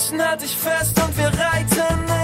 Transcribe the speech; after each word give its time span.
Mädchen 0.00 0.26
halt 0.26 0.40
dich 0.40 0.56
fest 0.56 0.98
und 1.02 1.16
wir 1.16 1.26
reiten 1.26 2.19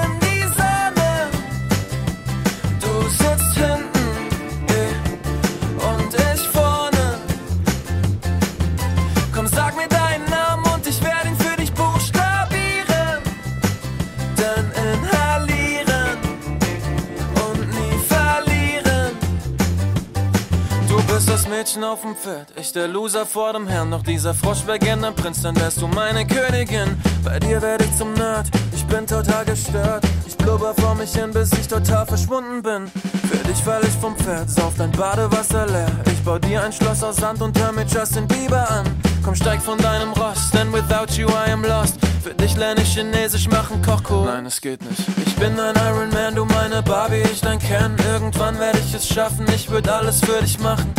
das 21.46 21.58
Mädchen 21.58 21.84
auf 21.84 22.02
dem 22.02 22.16
Pferd, 22.16 22.48
ich 22.58 22.72
der 22.72 22.88
Loser 22.88 23.26
vor 23.26 23.52
dem 23.52 23.66
Herrn. 23.66 23.90
Doch 23.90 24.02
dieser 24.02 24.34
Frosch 24.34 24.66
wär 24.66 24.78
gern 24.78 25.02
der 25.02 25.10
Prinz, 25.10 25.42
dann 25.42 25.56
wärst 25.56 25.80
du 25.80 25.86
meine 25.86 26.26
Königin. 26.26 27.00
Bei 27.24 27.38
dir 27.38 27.60
werd 27.62 27.82
ich 27.82 27.96
zum 27.96 28.12
Nerd, 28.14 28.46
ich 28.74 28.84
bin 28.86 29.06
total 29.06 29.44
gestört. 29.44 30.04
Ich 30.26 30.36
blubber 30.36 30.74
vor 30.74 30.94
mich 30.94 31.12
hin, 31.12 31.32
bis 31.32 31.52
ich 31.52 31.68
total 31.68 32.06
verschwunden 32.06 32.62
bin. 32.62 32.86
Für 33.28 33.38
dich 33.48 33.58
fall 33.58 33.82
ich 33.82 33.94
vom 34.00 34.16
Pferd, 34.16 34.50
sauf 34.50 34.74
dein 34.76 34.90
Badewasser 34.92 35.66
leer. 35.66 35.90
Ich 36.06 36.22
bau 36.24 36.38
dir 36.38 36.62
ein 36.62 36.72
Schloss 36.72 37.02
aus 37.02 37.16
Sand 37.16 37.42
und 37.42 37.58
hör 37.58 37.72
mit 37.72 37.92
Justin 37.92 38.26
Bieber 38.26 38.68
an. 38.70 38.86
Komm, 39.24 39.34
steig 39.34 39.60
von 39.60 39.78
deinem 39.78 40.12
Ross, 40.12 40.50
denn 40.52 40.72
without 40.72 41.12
you 41.14 41.28
I 41.28 41.52
am 41.52 41.64
lost. 41.64 41.98
Für 42.22 42.34
dich 42.34 42.56
lerne 42.56 42.82
ich 42.82 42.94
Chinesisch, 42.94 43.48
machen 43.48 43.82
Kochkurs. 43.82 44.26
Nein, 44.26 44.46
es 44.46 44.60
geht 44.60 44.82
nicht. 44.82 45.02
Ich 45.24 45.36
bin 45.36 45.58
ein 45.58 45.74
Iron 45.76 46.10
Man, 46.10 46.34
du 46.34 46.44
meine 46.44 46.82
Barbie, 46.82 47.22
ich 47.32 47.40
dein 47.40 47.58
Ken. 47.58 47.96
Irgendwann 48.12 48.58
werde 48.58 48.78
ich 48.78 48.94
es 48.94 49.08
schaffen, 49.08 49.46
ich 49.54 49.70
würde 49.70 49.92
alles 49.92 50.20
für 50.20 50.40
dich 50.40 50.58
machen. 50.58 50.92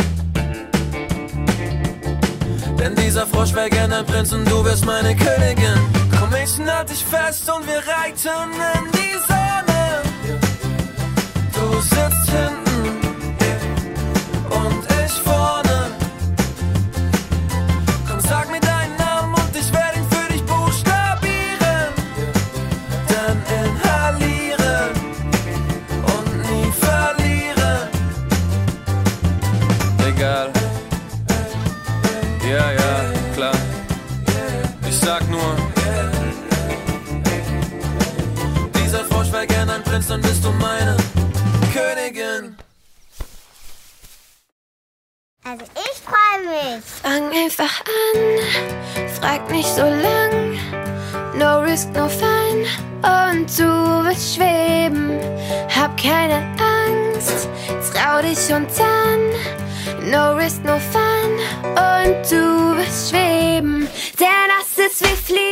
Denn 2.88 3.04
dieser 3.04 3.26
Frosch 3.26 3.52
wär 3.54 3.68
gern 3.68 3.92
ein 3.92 4.06
Prinz 4.06 4.32
und 4.32 4.50
du 4.50 4.64
wirst 4.64 4.86
meine 4.86 5.14
Königin. 5.14 5.78
Komm, 6.18 6.30
ich 6.42 6.58
halt 6.58 6.88
dich 6.88 7.04
fest 7.04 7.50
und 7.50 7.66
wir 7.66 7.82
reiten 7.86 8.50
in 8.76 8.92
die 8.92 9.17
Ja, 32.48 32.72
ja, 32.72 33.12
klar. 33.34 33.54
Ich 34.88 34.98
sag 34.98 35.28
nur. 35.28 35.54
Dieser 38.74 39.04
Frosch 39.04 39.30
wär 39.32 39.46
gern 39.46 39.68
ein 39.68 39.82
Prinz, 39.82 40.06
dann 40.06 40.22
bist 40.22 40.42
du 40.42 40.50
meine 40.52 40.96
Königin. 41.74 42.56
Also 45.44 45.64
ich 45.74 45.98
freue 46.08 46.40
mich. 46.48 46.84
Fang 47.02 47.30
einfach 47.44 47.82
an, 47.84 49.08
frag 49.20 49.50
nicht 49.50 49.68
so 49.68 49.82
lang. 49.82 50.58
No 51.34 51.60
risk, 51.60 51.90
no 51.92 52.08
fun. 52.08 52.64
Und 53.02 53.46
du 53.58 54.04
wirst 54.08 54.36
schweben. 54.36 55.20
Hab 55.68 56.00
keine 56.00 56.38
Angst, 56.56 57.46
trau 57.92 58.22
dich 58.22 58.50
und 58.54 58.68
dann. 58.78 60.10
No 60.10 60.34
risk, 60.34 60.64
no 60.64 60.78
fun. 60.92 61.32
Und 61.62 62.07
du 65.00 65.47